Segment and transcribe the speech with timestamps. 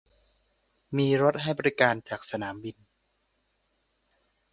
[0.97, 2.77] มีรถให้บริการจากสนามบิน